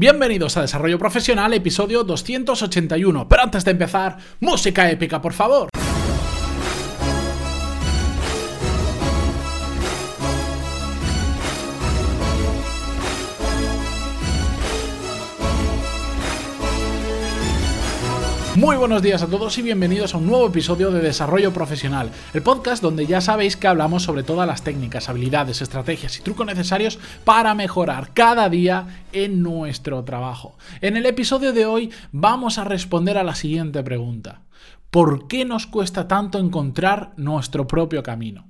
Bienvenidos 0.00 0.56
a 0.56 0.60
Desarrollo 0.60 0.96
Profesional, 0.96 1.52
episodio 1.54 2.04
281. 2.04 3.26
Pero 3.26 3.42
antes 3.42 3.64
de 3.64 3.72
empezar, 3.72 4.16
música 4.38 4.88
épica, 4.88 5.20
por 5.20 5.32
favor. 5.32 5.68
Muy 18.68 18.76
buenos 18.76 19.00
días 19.00 19.22
a 19.22 19.26
todos 19.26 19.56
y 19.56 19.62
bienvenidos 19.62 20.12
a 20.12 20.18
un 20.18 20.26
nuevo 20.26 20.46
episodio 20.46 20.90
de 20.90 21.00
Desarrollo 21.00 21.54
Profesional, 21.54 22.10
el 22.34 22.42
podcast 22.42 22.82
donde 22.82 23.06
ya 23.06 23.22
sabéis 23.22 23.56
que 23.56 23.66
hablamos 23.66 24.02
sobre 24.02 24.24
todas 24.24 24.46
las 24.46 24.62
técnicas, 24.62 25.08
habilidades, 25.08 25.62
estrategias 25.62 26.18
y 26.18 26.22
trucos 26.22 26.46
necesarios 26.46 26.98
para 27.24 27.54
mejorar 27.54 28.12
cada 28.12 28.50
día 28.50 29.04
en 29.14 29.42
nuestro 29.42 30.04
trabajo. 30.04 30.58
En 30.82 30.98
el 30.98 31.06
episodio 31.06 31.54
de 31.54 31.64
hoy 31.64 31.90
vamos 32.12 32.58
a 32.58 32.64
responder 32.64 33.16
a 33.16 33.24
la 33.24 33.34
siguiente 33.34 33.82
pregunta. 33.82 34.42
¿Por 34.90 35.28
qué 35.28 35.46
nos 35.46 35.66
cuesta 35.66 36.06
tanto 36.06 36.38
encontrar 36.38 37.14
nuestro 37.16 37.66
propio 37.66 38.02
camino? 38.02 38.48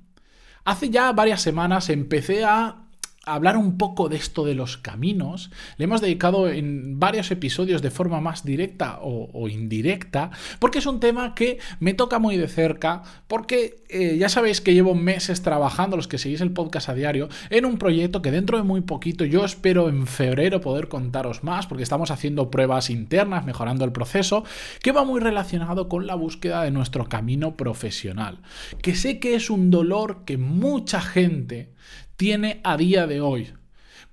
Hace 0.65 0.89
ya 0.89 1.13
varias 1.13 1.41
semanas 1.41 1.89
empecé 1.89 2.43
a 2.43 2.88
hablar 3.33 3.57
un 3.57 3.77
poco 3.77 4.09
de 4.09 4.17
esto 4.17 4.45
de 4.45 4.55
los 4.55 4.77
caminos. 4.77 5.51
Le 5.77 5.85
hemos 5.85 6.01
dedicado 6.01 6.49
en 6.49 6.99
varios 6.99 7.31
episodios 7.31 7.81
de 7.81 7.91
forma 7.91 8.21
más 8.21 8.43
directa 8.43 8.99
o, 9.01 9.47
indirecta, 9.47 10.31
porque 10.59 10.79
es 10.79 10.85
un 10.85 10.99
tema 10.99 11.33
que 11.35 11.59
me 11.79 11.93
toca 11.93 12.19
muy 12.19 12.37
de 12.37 12.47
cerca, 12.47 13.03
porque 13.27 13.83
eh, 13.89 14.17
ya 14.17 14.29
sabéis 14.29 14.61
que 14.61 14.73
llevo 14.73 14.95
meses 14.95 15.41
trabajando, 15.41 15.95
los 15.95 16.07
que 16.07 16.17
seguís 16.17 16.41
el 16.41 16.51
podcast 16.51 16.89
a 16.89 16.93
diario, 16.93 17.29
en 17.49 17.65
un 17.65 17.77
proyecto 17.77 18.21
que 18.21 18.31
dentro 18.31 18.57
de 18.57 18.63
muy 18.63 18.81
poquito, 18.81 19.25
yo 19.25 19.45
espero 19.45 19.89
en 19.89 20.07
febrero 20.07 20.61
poder 20.61 20.87
contaros 20.87 21.43
más, 21.43 21.67
porque 21.67 21.83
estamos 21.83 22.11
haciendo 22.11 22.51
pruebas 22.51 22.89
internas, 22.89 23.45
mejorando 23.45 23.85
el 23.85 23.91
proceso, 23.91 24.43
que 24.81 24.91
va 24.91 25.03
muy 25.03 25.19
relacionado 25.19 25.89
con 25.89 26.07
la 26.07 26.15
búsqueda 26.15 26.63
de 26.63 26.71
nuestro 26.71 27.05
camino 27.05 27.55
profesional. 27.55 28.39
Que 28.81 28.95
sé 28.95 29.19
que 29.19 29.35
es 29.35 29.49
un 29.49 29.71
dolor 29.71 30.23
que 30.25 30.37
mucha 30.37 31.01
gente 31.01 31.73
tiene 32.19 32.59
a 32.65 32.75
día 32.75 33.07
de 33.07 33.21
hoy. 33.21 33.47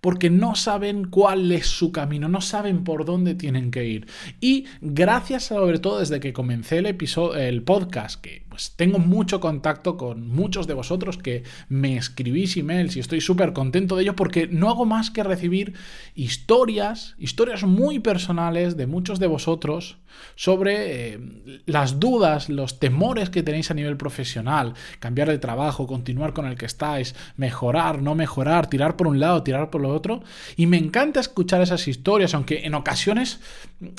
Porque 0.01 0.31
no 0.31 0.55
saben 0.55 1.07
cuál 1.07 1.51
es 1.51 1.67
su 1.67 1.91
camino, 1.91 2.29
no 2.29 2.41
saben 2.41 2.85
por 2.85 3.05
dónde 3.05 3.35
tienen 3.35 3.73
que 3.73 3.85
ir. 3.85 4.07
Y 4.41 4.67
gracias 4.81 5.47
sobre 5.47 5.81
todo 5.81 5.99
desde 5.99 6.21
que 6.21 6.33
comencé 6.33 6.79
el, 6.79 6.87
episodio, 6.87 7.35
el 7.35 7.65
podcast, 7.65 8.21
que 8.21 8.46
pues 8.57 8.73
tengo 8.75 8.99
mucho 8.99 9.39
contacto 9.39 9.99
con 9.99 10.29
muchos 10.29 10.67
de 10.67 10.73
vosotros 10.73 11.19
que 11.19 11.43
me 11.69 11.99
escribís 11.99 12.57
emails 12.57 12.97
y 12.97 13.01
estoy 13.01 13.21
súper 13.21 13.53
contento 13.53 13.97
de 13.97 14.05
ello 14.05 14.17
porque 14.17 14.47
no 14.47 14.71
hago 14.71 14.87
más 14.87 15.11
que 15.11 15.23
recibir 15.23 15.75
historias, 16.15 17.17
historias 17.19 17.65
muy 17.65 17.99
personales 17.99 18.79
de 18.79 18.87
muchos 18.87 19.19
de 19.19 19.27
vosotros 19.27 19.99
sobre 20.37 21.13
eh, 21.13 21.21
las 21.67 22.01
dudas, 22.01 22.49
los 22.49 22.79
temores 22.79 23.29
que 23.29 23.43
tenéis 23.43 23.71
a 23.71 23.75
nivel 23.75 23.99
profesional, 23.99 24.73
cambiar 25.01 25.29
de 25.29 25.37
trabajo, 25.37 25.87
continuar 25.87 26.33
con 26.33 26.47
el 26.47 26.57
que 26.57 26.65
estáis, 26.65 27.15
mejorar, 27.37 28.01
no 28.01 28.15
mejorar, 28.15 28.71
tirar 28.71 28.97
por 28.97 29.07
un 29.07 29.21
lado, 29.21 29.43
tirar 29.43 29.69
por 29.69 29.83
lo 29.83 29.93
otro. 29.93 30.23
Y 30.57 30.65
me 30.65 30.79
encanta 30.79 31.21
escuchar 31.21 31.61
esas 31.61 31.89
historias, 31.89 32.33
aunque 32.33 32.65
en 32.65 32.75
ocasiones 32.75 33.39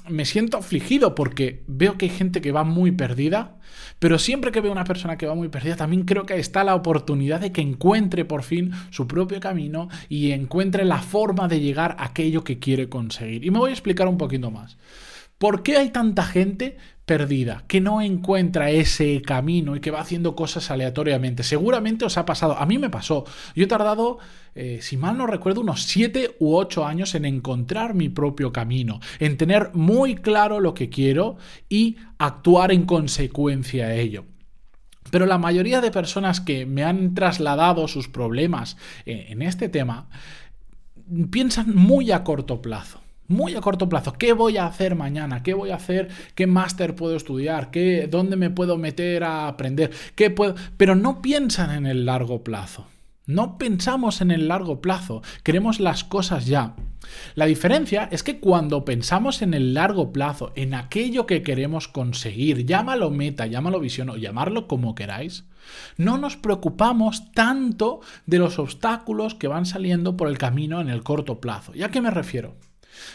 me 0.10 0.26
siento 0.26 0.58
afligido 0.58 1.14
porque 1.14 1.62
veo 1.68 2.00
que 2.00 2.06
hay 2.06 2.12
gente 2.12 2.42
que 2.42 2.52
va 2.52 2.64
muy 2.64 2.92
perdida 2.92 3.58
pero 4.00 4.20
siempre 4.20 4.47
que 4.52 4.62
veo 4.62 4.72
una 4.72 4.84
persona 4.84 5.18
que 5.18 5.26
va 5.26 5.36
muy 5.36 5.50
perdida, 5.50 5.76
también 5.76 6.04
creo 6.04 6.26
que 6.26 6.40
está 6.40 6.64
la 6.64 6.76
oportunidad 6.76 7.40
de 7.40 7.52
que 7.52 7.62
encuentre 7.62 8.26
por 8.26 8.44
fin 8.44 8.72
su 8.90 9.08
propio 9.08 9.40
camino 9.40 9.90
y 10.10 10.32
encuentre 10.32 10.86
la 10.86 11.00
forma 11.00 11.48
de 11.48 11.60
llegar 11.60 11.96
a 12.00 12.06
aquello 12.06 12.44
que 12.44 12.60
quiere 12.60 12.90
conseguir. 12.90 13.46
Y 13.46 13.52
me 13.52 13.60
voy 13.60 13.70
a 13.72 13.74
explicar 13.74 14.08
un 14.08 14.18
poquito 14.18 14.52
más. 14.52 14.78
¿Por 15.38 15.62
qué 15.62 15.78
hay 15.78 15.92
tanta 15.92 16.24
gente 16.24 16.78
perdida, 17.06 17.64
que 17.68 17.80
no 17.80 18.02
encuentra 18.02 18.72
ese 18.72 19.22
camino 19.22 19.76
y 19.76 19.80
que 19.80 19.92
va 19.92 20.02
haciendo 20.02 20.36
cosas 20.36 20.72
aleatoriamente? 20.72 21.44
Seguramente 21.44 22.06
os 22.06 22.18
ha 22.18 22.26
pasado, 22.26 22.58
a 22.58 22.66
mí 22.66 22.80
me 22.80 22.90
pasó. 22.90 23.24
Yo 23.56 23.66
he 23.66 23.68
tardado, 23.68 24.18
eh, 24.56 24.80
si 24.82 24.98
mal 24.98 25.16
no 25.16 25.28
recuerdo, 25.28 25.62
unos 25.62 25.84
7 25.84 26.38
u 26.40 26.56
8 26.56 26.88
años 26.88 27.14
en 27.14 27.26
encontrar 27.26 27.94
mi 27.94 28.10
propio 28.10 28.52
camino, 28.52 29.00
en 29.20 29.38
tener 29.38 29.70
muy 29.76 30.16
claro 30.16 30.60
lo 30.60 30.74
que 30.74 30.90
quiero 30.90 31.38
y 31.70 31.98
actuar 32.18 32.72
en 32.72 32.86
consecuencia 32.86 33.86
a 33.86 33.94
ello. 33.94 34.26
Pero 35.12 35.26
la 35.26 35.38
mayoría 35.38 35.82
de 35.82 35.92
personas 35.92 36.42
que 36.42 36.66
me 36.66 36.84
han 36.84 37.14
trasladado 37.14 37.88
sus 37.88 38.08
problemas 38.08 38.78
eh, 39.06 39.28
en 39.30 39.42
este 39.42 39.70
tema 39.70 40.10
piensan 41.30 41.74
muy 41.76 42.12
a 42.12 42.24
corto 42.24 42.62
plazo 42.62 43.02
muy 43.28 43.56
a 43.56 43.62
corto 43.62 43.90
plazo. 43.90 44.14
¿Qué 44.14 44.34
voy 44.34 44.58
a 44.58 44.66
hacer 44.66 44.96
mañana? 44.96 45.44
¿Qué 45.44 45.54
voy 45.54 45.72
a 45.72 45.76
hacer? 45.76 46.08
¿Qué 46.34 46.48
máster 46.48 46.96
puedo 46.96 47.16
estudiar? 47.16 47.72
¿Qué, 47.72 48.08
¿Dónde 48.10 48.36
me 48.36 48.50
puedo 48.50 48.78
meter 48.78 49.24
a 49.24 49.48
aprender? 49.48 49.92
¿Qué 50.16 50.30
puedo? 50.30 50.56
Pero 50.78 50.96
no 50.96 51.22
piensan 51.22 51.72
en 51.72 51.86
el 51.86 52.06
largo 52.06 52.44
plazo. 52.44 52.88
No 53.28 53.58
pensamos 53.58 54.22
en 54.22 54.32
el 54.32 54.48
largo 54.48 54.82
plazo. 54.82 55.22
Queremos 55.44 55.82
las 55.82 56.06
cosas 56.06 56.46
ya. 56.46 56.76
La 57.36 57.46
diferencia 57.46 58.08
es 58.10 58.24
que 58.24 58.40
cuando 58.40 58.86
pensamos 58.86 59.42
en 59.42 59.54
el 59.54 59.74
largo 59.74 60.14
plazo, 60.14 60.54
en 60.56 60.74
aquello 60.74 61.26
que 61.26 61.44
queremos 61.44 61.90
conseguir, 61.90 62.66
llámalo 62.66 63.12
meta, 63.12 63.46
llámalo 63.46 63.82
visión 63.82 64.10
o 64.10 64.16
llamarlo 64.16 64.68
como 64.68 64.96
queráis, 64.96 65.44
no 65.98 66.18
nos 66.18 66.38
preocupamos 66.38 67.32
tanto 67.34 68.00
de 68.26 68.40
los 68.40 68.60
obstáculos 68.60 69.36
que 69.36 69.50
van 69.50 69.66
saliendo 69.66 70.16
por 70.16 70.30
el 70.30 70.38
camino 70.38 70.80
en 70.80 70.88
el 70.88 71.04
corto 71.04 71.42
plazo. 71.42 71.74
¿Y 71.76 71.84
a 71.84 71.92
qué 71.92 72.00
me 72.00 72.12
refiero? 72.12 72.56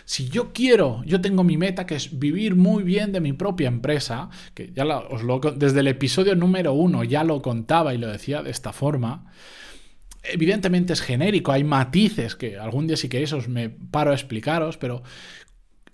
Si 0.04 0.28
yo 0.28 0.52
quiero, 0.52 1.02
yo 1.06 1.22
tengo 1.22 1.42
mi 1.42 1.56
meta 1.56 1.86
que 1.86 1.96
es 1.96 2.18
vivir 2.18 2.54
muy 2.54 2.82
bien 2.82 3.12
de 3.12 3.20
mi 3.20 3.32
propia 3.32 3.68
empresa, 3.68 4.28
que 4.54 4.72
ya 4.74 4.84
os 4.84 5.22
lo, 5.22 5.40
desde 5.40 5.80
el 5.80 5.88
episodio 5.88 6.36
número 6.36 6.74
uno 6.74 7.02
ya 7.02 7.24
lo 7.24 7.40
contaba 7.40 7.94
y 7.94 7.98
lo 7.98 8.08
decía 8.08 8.42
de 8.42 8.50
esta 8.50 8.72
forma. 8.72 9.32
Evidentemente 10.22 10.92
es 10.92 11.00
genérico, 11.00 11.52
hay 11.52 11.64
matices 11.64 12.36
que 12.36 12.58
algún 12.58 12.86
día 12.86 12.96
si 12.96 13.08
queréis 13.08 13.32
os 13.32 13.48
me 13.48 13.70
paro 13.70 14.12
a 14.12 14.14
explicaros, 14.14 14.76
pero 14.76 15.02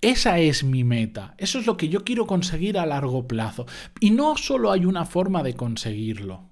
esa 0.00 0.38
es 0.38 0.64
mi 0.64 0.84
meta, 0.84 1.34
eso 1.38 1.58
es 1.58 1.66
lo 1.66 1.76
que 1.76 1.88
yo 1.88 2.04
quiero 2.04 2.26
conseguir 2.26 2.78
a 2.78 2.86
largo 2.86 3.26
plazo. 3.26 3.66
Y 4.00 4.10
no 4.10 4.36
solo 4.36 4.70
hay 4.70 4.84
una 4.84 5.06
forma 5.06 5.42
de 5.42 5.54
conseguirlo. 5.54 6.50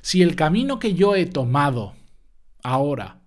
Si 0.00 0.22
el 0.22 0.36
camino 0.36 0.78
que 0.78 0.94
yo 0.94 1.14
he 1.16 1.26
tomado 1.26 1.94
ahora 2.62 3.20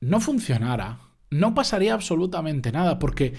no 0.00 0.20
funcionara, 0.20 1.00
no 1.30 1.54
pasaría 1.54 1.94
absolutamente 1.94 2.72
nada, 2.72 2.98
porque 2.98 3.34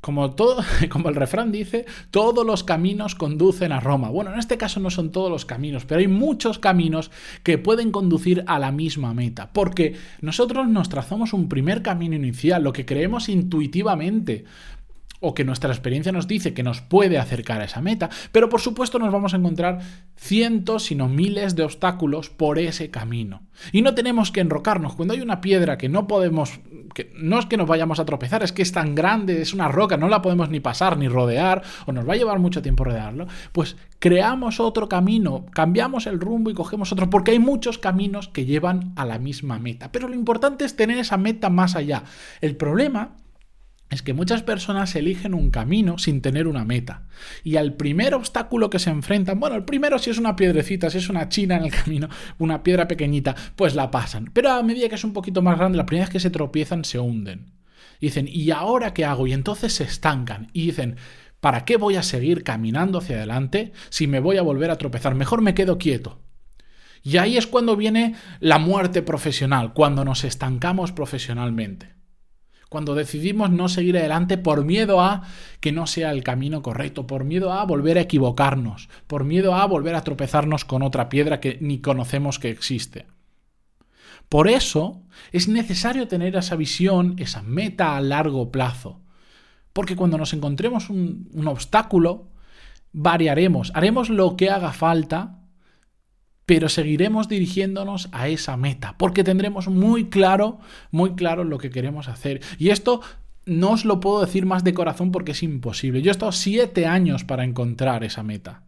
como, 0.00 0.32
todo, 0.32 0.62
como 0.90 1.08
el 1.08 1.14
refrán 1.14 1.52
dice, 1.52 1.86
todos 2.10 2.46
los 2.46 2.64
caminos 2.64 3.14
conducen 3.14 3.72
a 3.72 3.80
Roma. 3.80 4.08
Bueno, 4.08 4.32
en 4.32 4.38
este 4.38 4.58
caso 4.58 4.80
no 4.80 4.90
son 4.90 5.10
todos 5.10 5.30
los 5.30 5.44
caminos, 5.44 5.84
pero 5.84 6.00
hay 6.00 6.08
muchos 6.08 6.58
caminos 6.58 7.10
que 7.42 7.58
pueden 7.58 7.92
conducir 7.92 8.44
a 8.46 8.58
la 8.58 8.72
misma 8.72 9.14
meta, 9.14 9.50
porque 9.52 9.96
nosotros 10.20 10.68
nos 10.68 10.88
trazamos 10.88 11.32
un 11.32 11.48
primer 11.48 11.82
camino 11.82 12.14
inicial, 12.14 12.62
lo 12.62 12.72
que 12.72 12.86
creemos 12.86 13.28
intuitivamente 13.28 14.44
o 15.20 15.34
que 15.34 15.44
nuestra 15.44 15.70
experiencia 15.70 16.12
nos 16.12 16.26
dice 16.26 16.54
que 16.54 16.62
nos 16.62 16.80
puede 16.80 17.18
acercar 17.18 17.60
a 17.60 17.64
esa 17.64 17.80
meta, 17.80 18.08
pero 18.32 18.48
por 18.48 18.60
supuesto 18.60 18.98
nos 18.98 19.12
vamos 19.12 19.34
a 19.34 19.36
encontrar 19.36 19.80
cientos, 20.16 20.84
sino 20.84 21.08
miles 21.08 21.54
de 21.54 21.62
obstáculos 21.62 22.30
por 22.30 22.58
ese 22.58 22.90
camino. 22.90 23.42
Y 23.72 23.82
no 23.82 23.94
tenemos 23.94 24.32
que 24.32 24.40
enrocarnos. 24.40 24.94
Cuando 24.94 25.14
hay 25.14 25.20
una 25.20 25.40
piedra 25.40 25.76
que 25.76 25.90
no 25.90 26.06
podemos, 26.06 26.60
que 26.94 27.12
no 27.16 27.38
es 27.38 27.46
que 27.46 27.58
nos 27.58 27.68
vayamos 27.68 28.00
a 28.00 28.06
tropezar, 28.06 28.42
es 28.42 28.52
que 28.52 28.62
es 28.62 28.72
tan 28.72 28.94
grande, 28.94 29.42
es 29.42 29.52
una 29.52 29.68
roca, 29.68 29.98
no 29.98 30.08
la 30.08 30.22
podemos 30.22 30.48
ni 30.48 30.60
pasar 30.60 30.96
ni 30.96 31.08
rodear, 31.08 31.62
o 31.86 31.92
nos 31.92 32.08
va 32.08 32.14
a 32.14 32.16
llevar 32.16 32.38
mucho 32.38 32.62
tiempo 32.62 32.84
rodearlo, 32.84 33.26
pues 33.52 33.76
creamos 33.98 34.60
otro 34.60 34.88
camino, 34.88 35.44
cambiamos 35.52 36.06
el 36.06 36.18
rumbo 36.18 36.50
y 36.50 36.54
cogemos 36.54 36.92
otro, 36.92 37.10
porque 37.10 37.32
hay 37.32 37.38
muchos 37.38 37.78
caminos 37.78 38.28
que 38.28 38.46
llevan 38.46 38.92
a 38.96 39.04
la 39.04 39.18
misma 39.18 39.58
meta. 39.58 39.92
Pero 39.92 40.08
lo 40.08 40.14
importante 40.14 40.64
es 40.64 40.76
tener 40.76 40.96
esa 40.96 41.18
meta 41.18 41.50
más 41.50 41.76
allá. 41.76 42.04
El 42.40 42.56
problema 42.56 43.16
es 43.90 44.02
que 44.02 44.14
muchas 44.14 44.42
personas 44.42 44.94
eligen 44.94 45.34
un 45.34 45.50
camino 45.50 45.98
sin 45.98 46.22
tener 46.22 46.46
una 46.46 46.64
meta. 46.64 47.08
Y 47.42 47.56
al 47.56 47.74
primer 47.74 48.14
obstáculo 48.14 48.70
que 48.70 48.78
se 48.78 48.90
enfrentan, 48.90 49.40
bueno, 49.40 49.56
el 49.56 49.64
primero 49.64 49.98
si 49.98 50.10
es 50.10 50.18
una 50.18 50.36
piedrecita, 50.36 50.90
si 50.90 50.98
es 50.98 51.08
una 51.08 51.28
china 51.28 51.56
en 51.56 51.64
el 51.64 51.72
camino, 51.84 52.08
una 52.38 52.62
piedra 52.62 52.86
pequeñita, 52.86 53.34
pues 53.56 53.74
la 53.74 53.90
pasan. 53.90 54.30
Pero 54.32 54.52
a 54.52 54.62
medida 54.62 54.88
que 54.88 54.94
es 54.94 55.04
un 55.04 55.12
poquito 55.12 55.42
más 55.42 55.58
grande, 55.58 55.76
la 55.76 55.86
primera 55.86 56.06
vez 56.06 56.12
que 56.12 56.20
se 56.20 56.30
tropiezan, 56.30 56.84
se 56.84 57.00
hunden. 57.00 57.52
Y 57.98 58.06
dicen, 58.06 58.28
¿y 58.30 58.52
ahora 58.52 58.94
qué 58.94 59.04
hago? 59.04 59.26
Y 59.26 59.32
entonces 59.32 59.72
se 59.72 59.84
estancan. 59.84 60.50
Y 60.52 60.66
dicen, 60.66 60.96
¿para 61.40 61.64
qué 61.64 61.76
voy 61.76 61.96
a 61.96 62.04
seguir 62.04 62.44
caminando 62.44 62.98
hacia 62.98 63.16
adelante 63.16 63.72
si 63.88 64.06
me 64.06 64.20
voy 64.20 64.36
a 64.36 64.42
volver 64.42 64.70
a 64.70 64.78
tropezar? 64.78 65.16
Mejor 65.16 65.42
me 65.42 65.54
quedo 65.54 65.78
quieto. 65.78 66.22
Y 67.02 67.16
ahí 67.16 67.36
es 67.36 67.48
cuando 67.48 67.76
viene 67.76 68.14
la 68.38 68.58
muerte 68.58 69.02
profesional, 69.02 69.72
cuando 69.72 70.04
nos 70.04 70.22
estancamos 70.22 70.92
profesionalmente 70.92 71.99
cuando 72.70 72.94
decidimos 72.94 73.50
no 73.50 73.68
seguir 73.68 73.98
adelante 73.98 74.38
por 74.38 74.64
miedo 74.64 75.02
a 75.02 75.24
que 75.58 75.72
no 75.72 75.88
sea 75.88 76.12
el 76.12 76.22
camino 76.22 76.62
correcto, 76.62 77.04
por 77.04 77.24
miedo 77.24 77.52
a 77.52 77.64
volver 77.64 77.98
a 77.98 78.02
equivocarnos, 78.02 78.88
por 79.08 79.24
miedo 79.24 79.56
a 79.56 79.66
volver 79.66 79.96
a 79.96 80.04
tropezarnos 80.04 80.64
con 80.64 80.82
otra 80.82 81.08
piedra 81.08 81.40
que 81.40 81.58
ni 81.60 81.80
conocemos 81.80 82.38
que 82.38 82.48
existe. 82.48 83.06
Por 84.28 84.48
eso 84.48 85.02
es 85.32 85.48
necesario 85.48 86.06
tener 86.06 86.36
esa 86.36 86.54
visión, 86.54 87.16
esa 87.18 87.42
meta 87.42 87.96
a 87.96 88.00
largo 88.00 88.52
plazo. 88.52 89.00
Porque 89.72 89.96
cuando 89.96 90.16
nos 90.16 90.32
encontremos 90.32 90.90
un, 90.90 91.28
un 91.32 91.48
obstáculo, 91.48 92.28
variaremos, 92.92 93.72
haremos 93.74 94.10
lo 94.10 94.36
que 94.36 94.48
haga 94.48 94.72
falta, 94.72 95.39
pero 96.50 96.68
seguiremos 96.68 97.28
dirigiéndonos 97.28 98.08
a 98.10 98.26
esa 98.26 98.56
meta, 98.56 98.96
porque 98.98 99.22
tendremos 99.22 99.68
muy 99.68 100.06
claro, 100.06 100.58
muy 100.90 101.14
claro 101.14 101.44
lo 101.44 101.58
que 101.58 101.70
queremos 101.70 102.08
hacer. 102.08 102.40
Y 102.58 102.70
esto 102.70 103.02
no 103.46 103.70
os 103.70 103.84
lo 103.84 104.00
puedo 104.00 104.20
decir 104.20 104.46
más 104.46 104.64
de 104.64 104.74
corazón 104.74 105.12
porque 105.12 105.30
es 105.30 105.44
imposible. 105.44 106.02
Yo 106.02 106.10
he 106.10 106.10
estado 106.10 106.32
siete 106.32 106.86
años 106.86 107.22
para 107.22 107.44
encontrar 107.44 108.02
esa 108.02 108.24
meta. 108.24 108.64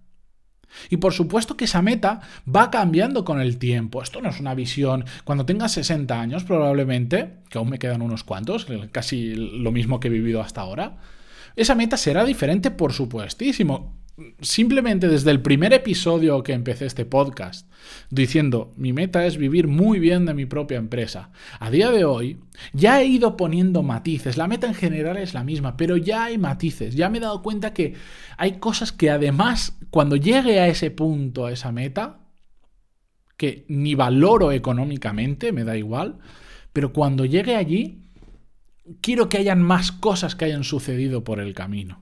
Y 0.91 0.99
por 0.99 1.13
supuesto 1.13 1.57
que 1.57 1.65
esa 1.65 1.83
meta 1.83 2.21
va 2.47 2.71
cambiando 2.71 3.25
con 3.25 3.41
el 3.41 3.59
tiempo. 3.59 4.01
Esto 4.01 4.23
no 4.23 4.29
es 4.29 4.39
una 4.39 4.55
visión. 4.55 5.05
Cuando 5.25 5.45
tengas 5.45 5.73
60 5.73 6.21
años, 6.21 6.45
probablemente, 6.45 7.39
que 7.51 7.59
aún 7.59 7.69
me 7.69 7.81
quedan 7.81 8.03
unos 8.03 8.23
cuantos, 8.23 8.69
casi 8.93 9.35
lo 9.35 9.73
mismo 9.73 9.99
que 9.99 10.07
he 10.07 10.13
vivido 10.13 10.41
hasta 10.41 10.61
ahora, 10.61 10.99
esa 11.57 11.75
meta 11.75 11.97
será 11.97 12.25
diferente, 12.25 12.71
por 12.71 12.93
supuestísimo 12.93 14.02
simplemente 14.41 15.09
desde 15.09 15.31
el 15.31 15.41
primer 15.41 15.73
episodio 15.73 16.43
que 16.43 16.53
empecé 16.53 16.87
este 16.87 17.05
podcast, 17.05 17.71
diciendo, 18.11 18.73
mi 18.77 18.93
meta 18.93 19.27
es 19.27 19.37
vivir 19.37 19.69
muy 19.69 19.99
bien 19.99 20.27
de 20.27 20.35
mi 20.35 20.47
propia 20.47 20.79
empresa. 20.79 21.31
A 21.59 21.71
día 21.71 21.91
de 21.91 22.05
hoy, 22.05 22.39
ya 22.73 23.01
he 23.01 23.07
ido 23.07 23.37
poniendo 23.37 23.83
matices. 23.83 24.37
La 24.37 24.49
meta 24.49 24.67
en 24.67 24.75
general 24.75 25.17
es 25.17 25.35
la 25.35 25.45
misma, 25.45 25.77
pero 25.77 25.97
ya 25.97 26.25
hay 26.25 26.39
matices. 26.39 26.95
Ya 26.95 27.09
me 27.09 27.19
he 27.19 27.23
dado 27.23 27.43
cuenta 27.43 27.73
que 27.73 27.95
hay 28.37 28.59
cosas 28.59 28.93
que 28.93 29.11
además, 29.11 29.79
cuando 29.91 30.17
llegue 30.17 30.61
a 30.61 30.69
ese 30.69 30.91
punto, 30.91 31.47
a 31.47 31.53
esa 31.53 31.73
meta, 31.73 32.21
que 33.37 33.65
ni 33.69 33.95
valoro 33.95 34.53
económicamente, 34.53 35.53
me 35.53 35.65
da 35.65 35.77
igual, 35.77 36.19
pero 36.73 36.93
cuando 36.93 37.25
llegue 37.25 37.57
allí, 37.57 38.03
quiero 39.01 39.29
que 39.29 39.39
hayan 39.39 39.63
más 39.63 39.91
cosas 39.91 40.37
que 40.37 40.45
hayan 40.45 40.65
sucedido 40.65 41.25
por 41.25 41.41
el 41.41 41.55
camino. 41.55 42.02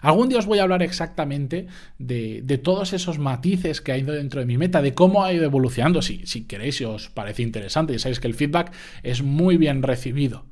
Algún 0.00 0.28
día 0.28 0.38
os 0.38 0.46
voy 0.46 0.58
a 0.58 0.62
hablar 0.62 0.82
exactamente 0.82 1.66
de, 1.98 2.60
todos 2.62 2.92
esos 2.92 3.18
matices 3.18 3.80
que 3.80 3.92
ha 3.92 3.98
ido 3.98 4.12
dentro 4.12 4.40
de 4.40 4.46
mi 4.46 4.58
meta, 4.58 4.82
de 4.82 4.94
cómo 4.94 5.24
ha 5.24 5.32
ido 5.32 5.44
evolucionando, 5.44 6.02
si, 6.02 6.26
si 6.26 6.44
queréis, 6.44 6.76
si 6.76 6.84
os 6.84 7.08
parece 7.10 7.42
interesante. 7.42 7.92
Ya 7.92 7.98
sabéis 7.98 8.20
que 8.20 8.28
el 8.28 8.34
feedback 8.34 8.72
es 9.02 9.22
muy 9.22 9.56
bien 9.56 9.82
recibido. 9.82 10.44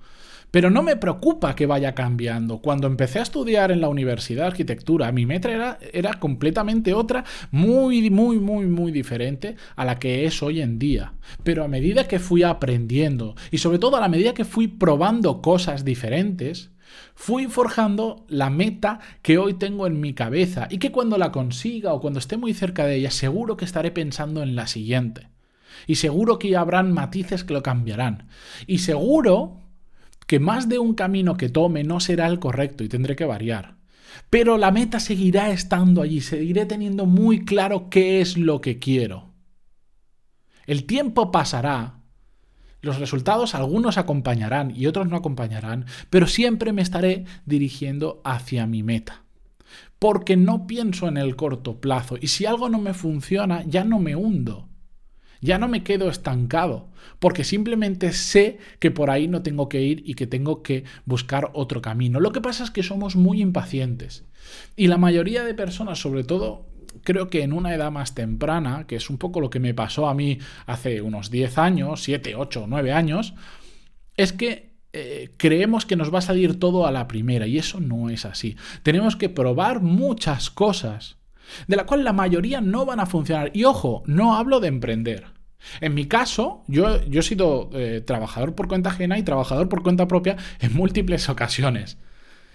Pero 0.51 0.71
no 0.71 0.83
me 0.83 0.97
preocupa 0.97 1.55
que 1.55 1.67
vaya 1.67 1.95
cambiando. 1.95 2.59
Cuando 2.59 2.87
empecé 2.87 3.21
a 3.21 3.23
estudiar 3.23 3.71
en 3.71 3.81
la 3.81 3.89
universidad 3.89 4.49
arquitectura, 4.49 5.13
mi 5.13 5.25
meta 5.25 5.51
era, 5.51 5.79
era, 5.93 6.15
completamente 6.15 6.93
otra, 6.93 7.25
muy, 7.53 8.11
muy, 8.11 8.39
muy, 8.41 8.67
muy 8.67 8.91
diferente 8.91 9.55
a 9.77 9.85
la 9.85 9.99
que 9.99 10.25
es 10.25 10.43
hoy 10.43 10.61
en 10.61 10.79
día. 10.79 11.13
Pero 11.45 11.63
a 11.63 11.69
medida 11.69 12.09
que 12.09 12.19
fui 12.19 12.43
aprendiendo 12.43 13.37
y 13.53 13.59
sobre 13.59 13.79
todo 13.79 13.97
a 13.97 14.01
la 14.01 14.09
medida 14.09 14.35
que 14.35 14.45
fui 14.45 14.67
probando 14.67 15.41
cosas 15.41 15.85
diferentes, 15.85 16.71
Fui 17.15 17.47
forjando 17.47 18.25
la 18.29 18.51
meta 18.51 19.01
que 19.23 19.39
hoy 19.39 19.55
tengo 19.55 19.87
en 19.87 20.01
mi 20.01 20.15
cabeza 20.15 20.69
y 20.71 20.79
que 20.79 20.91
cuando 20.91 21.19
la 21.19 21.33
consiga 21.33 21.93
o 21.93 22.01
cuando 22.01 22.19
esté 22.19 22.37
muy 22.37 22.55
cerca 22.55 22.87
de 22.87 22.97
ella, 22.97 23.11
seguro 23.11 23.57
que 23.57 23.65
estaré 23.65 23.91
pensando 23.91 24.43
en 24.43 24.57
la 24.57 24.67
siguiente. 24.67 25.29
Y 25.87 25.97
seguro 25.97 26.39
que 26.39 26.57
habrán 26.57 26.93
matices 26.93 27.45
que 27.45 27.55
lo 27.55 27.63
cambiarán. 27.63 28.29
Y 28.67 28.79
seguro 28.79 29.61
que 30.27 30.39
más 30.39 30.69
de 30.69 30.79
un 30.79 30.95
camino 30.95 31.37
que 31.37 31.49
tome 31.49 31.85
no 31.85 32.01
será 32.01 32.27
el 32.27 32.39
correcto 32.39 32.85
y 32.85 32.89
tendré 32.89 33.17
que 33.17 33.25
variar. 33.25 33.77
Pero 34.29 34.59
la 34.59 34.71
meta 34.71 35.01
seguirá 35.01 35.51
estando 35.51 36.03
allí, 36.03 36.21
seguiré 36.21 36.67
teniendo 36.67 37.07
muy 37.07 37.45
claro 37.45 37.91
qué 37.91 38.21
es 38.21 38.37
lo 38.37 38.61
que 38.61 38.79
quiero. 38.79 39.31
El 40.67 40.85
tiempo 40.85 41.33
pasará 41.33 42.00
los 42.83 42.99
resultados 42.99 43.55
algunos 43.55 43.99
acompañarán 43.99 44.73
y 44.75 44.87
otros 44.87 45.09
no 45.09 45.17
acompañarán, 45.17 45.87
pero 46.09 46.27
siempre 46.27 46.73
me 46.73 46.83
estaré 46.83 47.25
dirigiendo 47.45 48.21
hacia 48.25 48.67
mi 48.67 48.83
meta. 48.83 49.25
Porque 49.99 50.37
no 50.37 50.67
pienso 50.67 51.09
en 51.09 51.19
el 51.19 51.37
corto 51.37 51.81
plazo 51.81 52.17
y 52.21 52.29
si 52.29 52.47
algo 52.47 52.69
no 52.69 52.79
me 52.79 52.95
funciona 52.95 53.65
ya 53.65 53.85
no 53.85 53.99
me 53.99 54.17
hundo. 54.17 54.69
Ya 55.43 55.57
no 55.57 55.69
me 55.69 55.83
quedo 55.83 56.11
estancado, 56.11 56.91
porque 57.19 57.45
simplemente 57.45 58.13
sé 58.13 58.59
que 58.79 58.91
por 58.91 59.11
ahí 59.11 59.27
no 59.27 59.43
tengo 59.43 59.71
que 59.71 59.81
ir 59.81 60.03
y 60.05 60.15
que 60.15 60.27
tengo 60.27 60.63
que 60.63 60.85
buscar 61.07 61.51
otro 61.55 61.81
camino. 61.81 62.21
Lo 62.21 62.33
que 62.33 62.43
pasa 62.43 62.63
es 62.63 62.71
que 62.71 62.83
somos 62.83 63.17
muy 63.17 63.41
impacientes. 63.41 64.25
Y 64.77 64.89
la 64.89 64.99
mayoría 64.99 65.43
de 65.43 65.55
personas, 65.55 65.99
sobre 65.99 66.25
todo 66.25 66.67
creo 67.03 67.29
que 67.29 67.43
en 67.43 67.53
una 67.53 67.75
edad 67.75 67.91
más 67.91 68.15
temprana, 68.15 68.87
que 68.87 68.97
es 68.97 69.11
un 69.11 69.19
poco 69.19 69.41
lo 69.41 69.51
que 69.51 69.61
me 69.61 69.75
pasó 69.75 70.09
a 70.09 70.15
mí 70.15 70.39
hace 70.67 71.03
unos 71.03 71.31
10 71.31 71.59
años, 71.59 72.03
7, 72.03 72.35
8, 72.37 72.67
9 72.69 72.93
años, 72.93 73.35
es 74.17 74.33
que 74.33 74.71
eh, 74.93 75.35
creemos 75.37 75.87
que 75.87 75.97
nos 75.97 76.13
va 76.13 76.19
a 76.19 76.23
salir 76.23 76.59
todo 76.59 76.87
a 76.87 76.91
la 76.91 77.07
primera 77.07 77.47
y 77.47 77.59
eso 77.59 77.81
no 77.81 78.11
es 78.11 78.25
así. 78.25 78.57
Tenemos 78.83 79.17
que 79.17 79.29
probar 79.29 79.81
muchas 79.81 80.51
cosas, 80.51 81.17
de 81.67 81.77
la 81.77 81.87
cual 81.87 82.05
la 82.05 82.13
mayoría 82.13 82.61
no 82.61 82.85
van 82.85 83.01
a 83.01 83.07
funcionar. 83.07 83.51
Y 83.55 83.65
ojo, 83.65 84.03
no 84.07 84.37
hablo 84.37 84.61
de 84.61 84.69
emprender. 84.69 85.27
En 85.81 85.95
mi 85.95 86.07
caso, 86.07 86.65
yo, 86.69 87.05
yo 87.05 87.21
he 87.21 87.23
sido 87.23 87.71
eh, 87.75 88.03
trabajador 88.05 88.55
por 88.55 88.67
cuenta 88.67 88.91
ajena 88.91 89.19
y 89.19 89.23
trabajador 89.23 89.69
por 89.69 89.83
cuenta 89.83 90.09
propia 90.09 90.37
en 90.61 90.75
múltiples 90.75 91.29
ocasiones. 91.29 91.99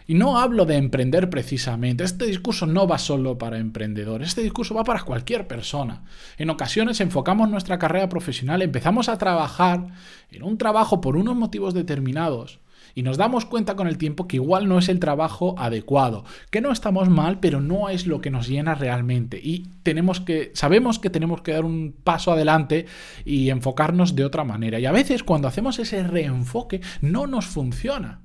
Y 0.08 0.14
no 0.14 0.38
hablo 0.38 0.66
de 0.66 0.76
emprender 0.76 1.30
precisamente. 1.30 2.04
Este 2.04 2.26
discurso 2.26 2.68
no 2.68 2.88
va 2.88 3.00
solo 3.00 3.38
para 3.38 3.58
emprendedores. 3.58 4.30
Este 4.30 4.44
discurso 4.44 4.76
va 4.76 4.84
para 4.84 5.02
cualquier 5.02 5.48
persona. 5.48 6.04
En 6.38 6.50
ocasiones 6.50 7.02
enfocamos 7.02 7.50
nuestra 7.50 7.80
carrera 7.80 8.08
profesional, 8.08 8.62
empezamos 8.62 9.10
a 9.10 9.18
trabajar 9.18 9.88
en 10.32 10.44
un 10.44 10.58
trabajo 10.58 11.02
por 11.02 11.18
unos 11.18 11.36
motivos 11.36 11.74
determinados 11.74 12.60
y 12.94 13.04
nos 13.04 13.18
damos 13.18 13.46
cuenta 13.46 13.76
con 13.76 13.88
el 13.88 13.98
tiempo 13.98 14.28
que 14.28 14.38
igual 14.38 14.68
no 14.68 14.78
es 14.80 14.90
el 14.90 15.00
trabajo 15.00 15.56
adecuado, 15.58 16.24
que 16.50 16.62
no 16.62 16.72
estamos 16.72 17.10
mal, 17.10 17.40
pero 17.40 17.60
no 17.60 17.90
es 17.90 18.08
lo 18.08 18.22
que 18.22 18.32
nos 18.32 18.48
llena 18.48 18.74
realmente 18.74 19.40
y 19.44 19.68
tenemos 19.84 20.22
que 20.22 20.52
sabemos 20.54 21.00
que 21.00 21.10
tenemos 21.10 21.42
que 21.42 21.52
dar 21.52 21.66
un 21.66 21.94
paso 22.04 22.32
adelante 22.32 22.86
y 23.26 23.50
enfocarnos 23.50 24.16
de 24.16 24.26
otra 24.26 24.44
manera. 24.44 24.80
Y 24.80 24.86
a 24.86 24.92
veces 24.92 25.24
cuando 25.24 25.48
hacemos 25.48 25.78
ese 25.80 26.04
reenfoque 26.04 26.82
no 27.02 27.28
nos 27.28 27.46
funciona 27.46 28.22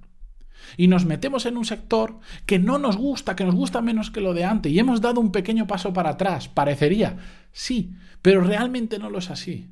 y 0.77 0.89
nos 0.89 1.05
metemos 1.05 1.47
en 1.47 1.57
un 1.57 1.65
sector 1.65 2.19
que 2.47 2.59
no 2.59 2.79
nos 2.79 2.97
gusta, 2.97 3.37
que 3.37 3.45
nos 3.45 3.55
gusta 3.55 3.81
menos 3.81 4.11
que 4.11 4.21
lo 4.21 4.35
de 4.35 4.45
antes. 4.45 4.73
Y 4.73 4.79
hemos 4.79 5.01
dado 5.01 5.21
un 5.21 5.33
pequeño 5.33 5.67
paso 5.67 5.93
para 5.93 6.11
atrás, 6.11 6.49
parecería, 6.49 7.17
sí, 7.53 7.93
pero 8.23 8.43
realmente 8.43 8.99
no 8.99 9.11
lo 9.11 9.19
es 9.19 9.31
así. 9.31 9.71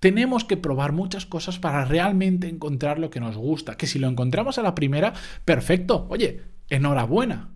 Tenemos 0.00 0.44
que 0.44 0.56
probar 0.56 0.92
muchas 0.92 1.26
cosas 1.26 1.58
para 1.58 1.84
realmente 1.84 2.48
encontrar 2.48 2.98
lo 2.98 3.10
que 3.10 3.20
nos 3.20 3.36
gusta, 3.36 3.76
que 3.76 3.86
si 3.86 3.98
lo 3.98 4.08
encontramos 4.08 4.58
a 4.58 4.62
la 4.62 4.74
primera, 4.74 5.12
perfecto, 5.44 6.06
oye, 6.08 6.42
enhorabuena, 6.68 7.50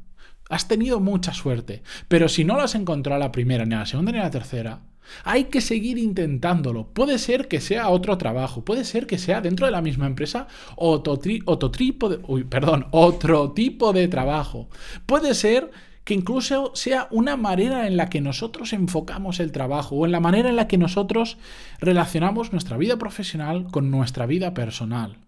has 0.49 0.69
tenido 0.69 1.01
mucha 1.01 1.33
suerte, 1.33 1.83
pero 2.09 2.29
si 2.29 2.45
no 2.45 2.57
lo 2.57 2.63
has 2.63 2.75
encontrado 2.75 3.17
a 3.17 3.27
la 3.27 3.33
primera, 3.33 3.65
ni 3.65 3.75
a 3.75 3.81
la 3.81 3.87
segunda, 3.87 4.13
ni 4.13 4.19
a 4.19 4.25
la 4.25 4.31
tercera, 4.31 4.81
hay 5.25 5.45
que 5.45 5.61
seguir 5.61 5.99
intentándolo. 5.99 6.89
Puede 6.89 7.19
ser 7.19 7.49
que 7.49 7.61
sea 7.61 7.89
otro 7.89 8.19
trabajo, 8.19 8.65
puede 8.65 8.85
ser 8.85 9.07
que 9.07 9.19
sea 9.19 9.41
dentro 9.41 9.67
de 9.67 9.73
la 9.73 9.83
misma 9.83 10.07
empresa 10.07 10.49
otro, 10.77 11.19
tipo 11.19 12.09
de, 12.09 12.45
perdón, 12.45 12.87
otro 12.91 13.53
tipo 13.53 13.93
de 13.93 14.09
trabajo. 14.09 14.69
Puede 15.07 15.35
ser 15.35 15.71
que 16.05 16.15
incluso 16.15 16.73
sea 16.75 17.07
una 17.11 17.37
manera 17.37 17.87
en 17.87 17.99
la 17.99 18.09
que 18.09 18.23
nosotros 18.23 18.73
enfocamos 18.73 19.41
el 19.41 19.53
trabajo 19.53 19.95
o 19.95 20.07
en 20.07 20.13
la 20.13 20.21
manera 20.21 20.49
en 20.49 20.57
la 20.57 20.67
que 20.67 20.79
nosotros 20.79 21.37
relacionamos 21.81 22.53
nuestra 22.53 22.79
vida 22.79 22.97
profesional 22.97 23.67
con 23.71 23.91
nuestra 23.91 24.25
vida 24.25 24.55
personal. 24.55 25.19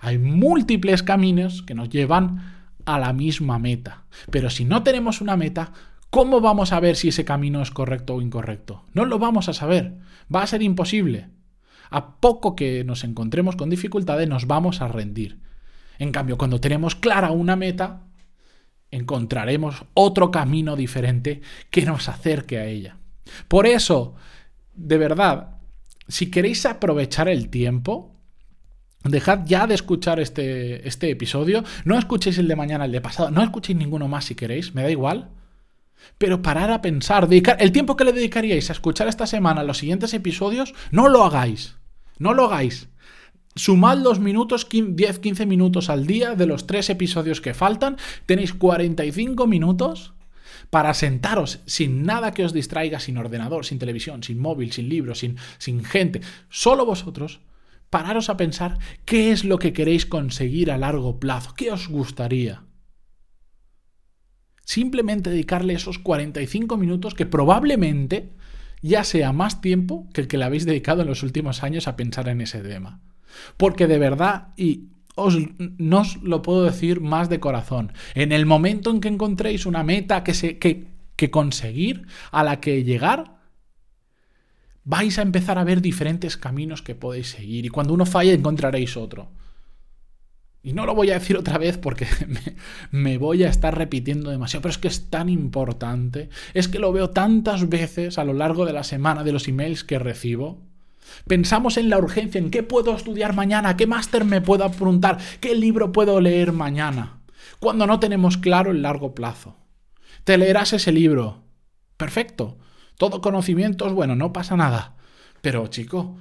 Hay 0.00 0.18
múltiples 0.18 1.02
caminos 1.02 1.62
que 1.62 1.74
nos 1.74 1.88
llevan 1.88 2.66
a 2.84 2.98
la 2.98 3.12
misma 3.12 3.58
meta, 3.58 4.04
pero 4.30 4.50
si 4.50 4.64
no 4.64 4.82
tenemos 4.82 5.20
una 5.20 5.36
meta, 5.36 5.72
¿Cómo 6.10 6.40
vamos 6.40 6.72
a 6.72 6.80
ver 6.80 6.96
si 6.96 7.08
ese 7.08 7.24
camino 7.24 7.62
es 7.62 7.70
correcto 7.70 8.14
o 8.14 8.22
incorrecto? 8.22 8.84
No 8.94 9.04
lo 9.04 9.18
vamos 9.18 9.48
a 9.48 9.52
saber. 9.52 9.98
Va 10.34 10.42
a 10.42 10.46
ser 10.46 10.62
imposible. 10.62 11.28
A 11.90 12.20
poco 12.20 12.56
que 12.56 12.84
nos 12.84 13.04
encontremos 13.04 13.56
con 13.56 13.70
dificultades 13.70 14.28
nos 14.28 14.46
vamos 14.46 14.80
a 14.80 14.88
rendir. 14.88 15.40
En 15.98 16.12
cambio, 16.12 16.36
cuando 16.36 16.60
tenemos 16.60 16.94
clara 16.94 17.30
una 17.30 17.56
meta, 17.56 18.04
encontraremos 18.90 19.84
otro 19.94 20.30
camino 20.30 20.76
diferente 20.76 21.42
que 21.70 21.84
nos 21.84 22.08
acerque 22.08 22.58
a 22.58 22.66
ella. 22.66 22.96
Por 23.48 23.66
eso, 23.66 24.14
de 24.74 24.98
verdad, 24.98 25.58
si 26.08 26.30
queréis 26.30 26.66
aprovechar 26.66 27.28
el 27.28 27.48
tiempo, 27.48 28.16
Dejad 29.08 29.44
ya 29.44 29.66
de 29.66 29.74
escuchar 29.74 30.20
este, 30.20 30.86
este 30.86 31.10
episodio. 31.10 31.64
No 31.84 31.98
escuchéis 31.98 32.38
el 32.38 32.48
de 32.48 32.56
mañana, 32.56 32.86
el 32.86 32.92
de 32.92 33.00
pasado. 33.00 33.30
No 33.30 33.42
escuchéis 33.42 33.78
ninguno 33.78 34.08
más 34.08 34.24
si 34.24 34.34
queréis. 34.34 34.74
Me 34.74 34.82
da 34.82 34.90
igual. 34.90 35.30
Pero 36.18 36.42
parar 36.42 36.70
a 36.70 36.82
pensar, 36.82 37.28
dedicar 37.28 37.56
el 37.60 37.72
tiempo 37.72 37.96
que 37.96 38.04
le 38.04 38.12
dedicaríais 38.12 38.70
a 38.70 38.72
escuchar 38.72 39.08
esta 39.08 39.26
semana 39.26 39.62
los 39.62 39.78
siguientes 39.78 40.14
episodios, 40.14 40.74
no 40.90 41.08
lo 41.08 41.24
hagáis. 41.24 41.76
No 42.18 42.32
lo 42.34 42.44
hagáis. 42.46 42.88
Sumad 43.54 43.98
los 43.98 44.20
minutos, 44.20 44.68
10-15 44.68 45.46
minutos 45.46 45.88
al 45.88 46.06
día 46.06 46.34
de 46.34 46.46
los 46.46 46.66
tres 46.66 46.90
episodios 46.90 47.40
que 47.40 47.54
faltan. 47.54 47.96
Tenéis 48.26 48.52
45 48.52 49.46
minutos 49.46 50.12
para 50.70 50.94
sentaros 50.94 51.60
sin 51.66 52.02
nada 52.02 52.32
que 52.32 52.44
os 52.44 52.52
distraiga, 52.52 53.00
sin 53.00 53.16
ordenador, 53.18 53.64
sin 53.64 53.78
televisión, 53.78 54.22
sin 54.22 54.38
móvil, 54.38 54.72
sin 54.72 54.88
libros, 54.88 55.20
sin, 55.20 55.36
sin 55.58 55.84
gente, 55.84 56.20
solo 56.50 56.84
vosotros, 56.84 57.40
pararos 57.88 58.28
a 58.28 58.36
pensar 58.36 58.78
qué 59.04 59.32
es 59.32 59.44
lo 59.44 59.58
que 59.58 59.72
queréis 59.72 60.06
conseguir 60.06 60.70
a 60.70 60.78
largo 60.78 61.18
plazo, 61.18 61.54
qué 61.56 61.70
os 61.70 61.88
gustaría. 61.88 62.65
Simplemente 64.66 65.30
dedicarle 65.30 65.74
esos 65.74 66.00
45 66.00 66.76
minutos 66.76 67.14
que 67.14 67.24
probablemente 67.24 68.32
ya 68.82 69.04
sea 69.04 69.32
más 69.32 69.60
tiempo 69.60 70.08
que 70.12 70.22
el 70.22 70.26
que 70.26 70.38
le 70.38 70.44
habéis 70.44 70.66
dedicado 70.66 71.02
en 71.02 71.08
los 71.08 71.22
últimos 71.22 71.62
años 71.62 71.86
a 71.86 71.94
pensar 71.94 72.28
en 72.28 72.40
ese 72.40 72.58
tema. 72.62 73.00
Porque 73.56 73.86
de 73.86 74.00
verdad, 74.00 74.48
y 74.56 74.88
os, 75.14 75.38
no 75.78 76.00
os 76.00 76.20
lo 76.20 76.42
puedo 76.42 76.64
decir 76.64 77.00
más 77.00 77.28
de 77.28 77.38
corazón, 77.38 77.92
en 78.16 78.32
el 78.32 78.44
momento 78.44 78.90
en 78.90 79.00
que 79.00 79.06
encontréis 79.06 79.66
una 79.66 79.84
meta 79.84 80.24
que, 80.24 80.34
se, 80.34 80.58
que, 80.58 80.88
que 81.14 81.30
conseguir, 81.30 82.04
a 82.32 82.42
la 82.42 82.58
que 82.58 82.82
llegar, 82.82 83.36
vais 84.82 85.16
a 85.20 85.22
empezar 85.22 85.60
a 85.60 85.64
ver 85.64 85.80
diferentes 85.80 86.36
caminos 86.36 86.82
que 86.82 86.96
podéis 86.96 87.28
seguir. 87.28 87.66
Y 87.66 87.68
cuando 87.68 87.94
uno 87.94 88.04
falla, 88.04 88.32
encontraréis 88.32 88.96
otro. 88.96 89.30
Y 90.66 90.72
no 90.72 90.84
lo 90.84 90.96
voy 90.96 91.12
a 91.12 91.14
decir 91.14 91.36
otra 91.36 91.58
vez 91.58 91.78
porque 91.78 92.08
me, 92.90 93.18
voy 93.18 93.44
a 93.44 93.48
estar 93.48 93.78
repitiendo 93.78 94.30
demasiado, 94.30 94.62
pero 94.62 94.72
es 94.72 94.78
que 94.78 94.88
es 94.88 95.08
tan 95.10 95.28
importante, 95.28 96.28
es 96.54 96.66
que 96.66 96.80
lo 96.80 96.92
veo 96.92 97.10
tantas 97.10 97.68
veces 97.68 98.18
a 98.18 98.24
lo 98.24 98.32
largo 98.32 98.66
de 98.66 98.72
la 98.72 98.82
semana 98.82 99.22
de 99.22 99.30
los 99.30 99.46
emails 99.46 99.84
que 99.84 100.00
recibo. 100.00 100.58
Pensamos 101.28 101.76
en 101.76 101.88
la 101.88 101.98
urgencia, 101.98 102.40
en 102.40 102.50
qué 102.50 102.64
puedo 102.64 102.96
estudiar 102.96 103.32
mañana, 103.32 103.76
qué 103.76 103.86
máster 103.86 104.24
me 104.24 104.40
puedo 104.40 104.64
apuntar, 104.64 105.18
qué 105.38 105.54
libro 105.54 105.92
puedo 105.92 106.20
leer 106.20 106.50
mañana, 106.50 107.20
cuando 107.60 107.86
no 107.86 108.00
tenemos 108.00 108.36
claro 108.36 108.72
el 108.72 108.82
largo 108.82 109.14
plazo. 109.14 109.56
Te 110.24 110.36
leerás 110.36 110.72
ese 110.72 110.90
libro. 110.90 111.44
Perfecto. 111.96 112.58
Todo 112.98 113.20
conocimientos, 113.20 113.92
bueno, 113.92 114.16
no 114.16 114.32
pasa 114.32 114.56
nada. 114.56 114.96
Pero 115.42 115.68
chico, 115.68 116.16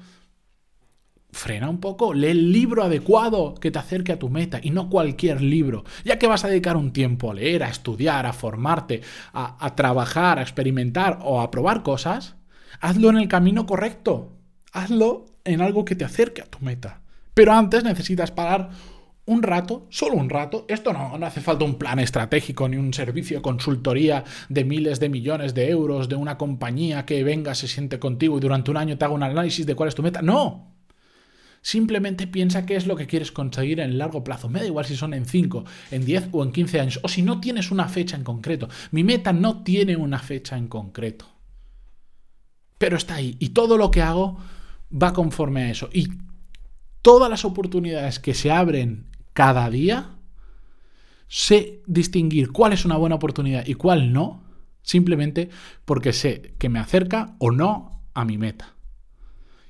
frena 1.36 1.70
un 1.70 1.80
poco, 1.80 2.14
lee 2.14 2.28
el 2.28 2.52
libro 2.54 2.84
adecuado 2.84 3.56
que 3.56 3.70
te 3.70 3.78
acerque 3.78 4.14
a 4.14 4.20
tu 4.20 4.30
meta 4.30 4.60
y 4.64 4.70
no 4.70 4.90
cualquier 4.90 5.42
libro, 5.42 5.84
ya 6.06 6.18
que 6.18 6.28
vas 6.28 6.46
a 6.46 6.48
dedicar 6.48 6.78
un 6.78 6.94
tiempo 6.94 7.30
a 7.30 7.34
leer, 7.34 7.64
a 7.64 7.70
estudiar, 7.70 8.26
a 8.26 8.32
formarte, 8.32 9.02
a, 9.34 9.76
trabajar, 9.76 10.40
a 10.40 10.42
experimentar 10.42 11.20
o 11.22 11.42
a 11.42 11.52
probar 11.52 11.84
cosas, 11.84 12.36
hazlo 12.80 13.10
en 13.10 13.18
el 13.18 13.28
camino 13.28 13.66
correcto, 13.66 14.32
hazlo 14.72 15.26
en 15.44 15.62
algo 15.62 15.84
que 15.84 15.96
te 15.96 16.06
acerque 16.06 16.42
a 16.42 16.46
tu 16.46 16.60
meta. 16.62 17.02
Pero 17.34 17.52
antes 17.52 17.84
necesitas 17.84 18.32
parar 18.32 18.70
un 19.26 19.44
rato, 19.44 19.88
solo 19.90 20.16
un 20.16 20.30
rato, 20.30 20.66
esto 20.70 20.94
no, 20.94 21.18
no 21.18 21.26
hace 21.26 21.42
falta 21.42 21.66
un 21.66 21.76
plan 21.76 22.00
estratégico 22.00 22.70
ni 22.70 22.78
un 22.78 22.94
servicio 22.94 23.38
de 23.38 23.42
consultoría 23.42 24.24
de 24.48 24.64
miles 24.64 25.02
de 25.02 25.10
millones 25.10 25.54
de 25.54 25.70
euros 25.70 26.08
de 26.08 26.16
una 26.16 26.38
compañía 26.38 27.06
que 27.06 27.26
venga, 27.26 27.56
se 27.56 27.68
siente 27.68 28.00
contigo 28.00 28.38
y 28.38 28.40
durante 28.42 28.72
un 28.72 28.78
año 28.78 28.98
te 28.98 29.04
haga 29.04 29.14
un 29.14 29.24
análisis 29.24 29.66
de 29.66 29.76
cuál 29.76 29.90
es 29.90 29.96
tu 29.96 30.04
meta, 30.04 30.22
no, 30.22 30.75
Simplemente 31.66 32.28
piensa 32.28 32.64
qué 32.64 32.76
es 32.76 32.86
lo 32.86 32.96
que 32.96 33.08
quieres 33.08 33.32
conseguir 33.32 33.80
en 33.80 33.90
el 33.90 33.98
largo 33.98 34.24
plazo. 34.24 34.50
Me 34.50 34.60
da 34.60 34.68
igual 34.68 34.86
si 34.86 34.96
son 34.96 35.16
en 35.16 35.26
5, 35.26 35.66
en 35.90 36.06
10 36.06 36.30
o 36.32 36.44
en 36.44 36.52
15 36.52 36.80
años. 36.80 37.00
O 37.02 37.08
si 37.08 37.24
no 37.24 37.42
tienes 37.42 37.72
una 37.72 37.88
fecha 37.88 38.16
en 38.16 38.24
concreto. 38.24 38.70
Mi 38.92 39.04
meta 39.04 39.34
no 39.34 39.64
tiene 39.64 39.96
una 39.96 40.20
fecha 40.20 40.60
en 40.60 40.68
concreto. 40.68 41.26
Pero 42.78 42.98
está 42.98 43.16
ahí. 43.16 43.36
Y 43.40 43.50
todo 43.50 43.80
lo 43.80 43.90
que 43.90 44.04
hago 44.04 44.38
va 44.94 45.12
conforme 45.14 45.64
a 45.64 45.72
eso. 45.72 45.90
Y 45.92 46.10
todas 47.02 47.32
las 47.32 47.46
oportunidades 47.46 48.20
que 48.20 48.36
se 48.36 48.52
abren 48.52 49.08
cada 49.34 49.68
día, 49.72 50.20
sé 51.28 51.82
distinguir 51.88 52.52
cuál 52.52 52.74
es 52.74 52.86
una 52.86 52.98
buena 52.98 53.16
oportunidad 53.16 53.66
y 53.66 53.74
cuál 53.74 54.14
no. 54.14 54.44
Simplemente 54.84 55.50
porque 55.84 56.14
sé 56.14 56.54
que 56.60 56.70
me 56.70 56.78
acerca 56.78 57.36
o 57.40 57.50
no 57.50 58.04
a 58.14 58.24
mi 58.24 58.38
meta. 58.38 58.76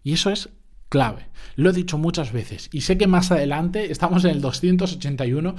Y 0.04 0.12
eso 0.12 0.30
es 0.30 0.50
clave. 0.96 1.28
Lo 1.58 1.72
he 1.72 1.74
dicho 1.74 1.98
muchas 1.98 2.32
veces 2.32 2.70
y 2.72 2.82
sé 2.82 2.98
que 2.98 3.06
más 3.06 3.30
adelante 3.30 3.92
estamos 3.92 4.24
en 4.24 4.32
el 4.32 4.40
281, 4.40 5.54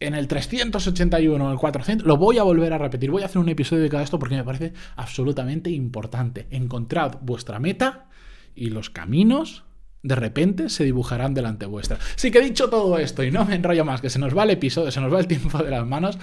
en 0.00 0.14
el 0.14 0.26
381, 0.26 1.44
en 1.44 1.52
el 1.52 1.58
400, 1.58 2.06
lo 2.06 2.16
voy 2.16 2.38
a 2.38 2.42
volver 2.42 2.72
a 2.72 2.78
repetir, 2.78 3.10
voy 3.10 3.20
a 3.20 3.26
hacer 3.26 3.36
un 3.36 3.50
episodio 3.50 3.86
de 3.86 3.94
a 3.94 4.02
esto 4.02 4.18
porque 4.18 4.34
me 4.34 4.44
parece 4.44 4.72
absolutamente 4.96 5.68
importante. 5.68 6.46
Encontrad 6.50 7.18
vuestra 7.20 7.58
meta 7.58 8.06
y 8.54 8.70
los 8.70 8.88
caminos 8.88 9.64
de 10.02 10.14
repente 10.14 10.70
se 10.70 10.84
dibujarán 10.84 11.34
delante 11.34 11.66
vuestra. 11.66 11.98
Así 12.16 12.30
que 12.30 12.40
dicho 12.40 12.70
todo 12.70 12.98
esto 12.98 13.22
y 13.22 13.30
no 13.30 13.44
me 13.44 13.56
enrollo 13.56 13.84
más, 13.84 14.00
que 14.00 14.08
se 14.08 14.18
nos 14.18 14.34
va 14.34 14.44
el 14.44 14.50
episodio, 14.52 14.90
se 14.90 15.02
nos 15.02 15.12
va 15.12 15.20
el 15.20 15.26
tiempo 15.26 15.62
de 15.62 15.70
las 15.70 15.86
manos, 15.86 16.18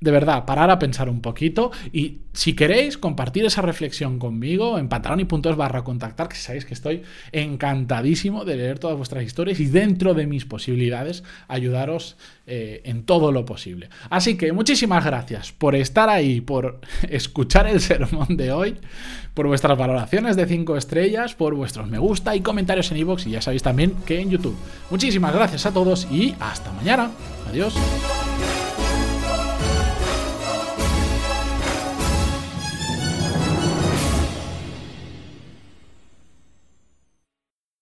de 0.00 0.10
verdad, 0.12 0.44
parar 0.44 0.70
a 0.70 0.78
pensar 0.78 1.08
un 1.08 1.20
poquito 1.20 1.72
y 1.92 2.18
si 2.32 2.54
queréis 2.54 2.96
compartir 2.96 3.44
esa 3.44 3.62
reflexión 3.62 4.20
conmigo 4.20 4.78
en 4.78 4.88
pantaloni.es 4.88 5.56
barra 5.56 5.82
contactar, 5.82 6.28
que 6.28 6.36
sabéis 6.36 6.64
que 6.64 6.74
estoy 6.74 7.02
encantadísimo 7.32 8.44
de 8.44 8.56
leer 8.56 8.78
todas 8.78 8.96
vuestras 8.96 9.24
historias 9.24 9.58
y 9.58 9.66
dentro 9.66 10.14
de 10.14 10.28
mis 10.28 10.44
posibilidades 10.44 11.24
ayudaros 11.48 12.16
eh, 12.46 12.82
en 12.84 13.02
todo 13.02 13.32
lo 13.32 13.44
posible. 13.44 13.88
Así 14.08 14.36
que 14.36 14.52
muchísimas 14.52 15.04
gracias 15.04 15.50
por 15.50 15.74
estar 15.74 16.08
ahí, 16.08 16.40
por 16.40 16.80
escuchar 17.08 17.66
el 17.66 17.80
sermón 17.80 18.36
de 18.36 18.52
hoy, 18.52 18.76
por 19.34 19.48
vuestras 19.48 19.76
valoraciones 19.76 20.36
de 20.36 20.46
5 20.46 20.76
estrellas, 20.76 21.34
por 21.34 21.56
vuestros 21.56 21.88
me 21.88 21.98
gusta 21.98 22.36
y 22.36 22.40
comentarios 22.40 22.92
en 22.92 22.98
iVoox 22.98 23.26
y 23.26 23.30
ya 23.32 23.42
sabéis 23.42 23.64
también 23.64 23.94
que 24.06 24.20
en 24.20 24.30
YouTube. 24.30 24.56
Muchísimas 24.90 25.34
gracias 25.34 25.66
a 25.66 25.72
todos 25.72 26.06
y 26.08 26.36
hasta 26.38 26.72
mañana. 26.72 27.10
Adiós. 27.48 27.74